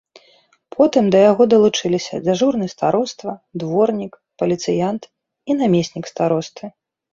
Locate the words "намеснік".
5.63-6.05